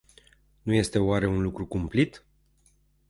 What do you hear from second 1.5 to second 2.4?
cumplit?